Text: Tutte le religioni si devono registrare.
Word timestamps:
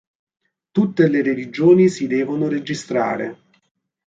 Tutte 0.71 1.07
le 1.07 1.21
religioni 1.21 1.87
si 1.87 2.07
devono 2.07 2.47
registrare. 2.49 3.37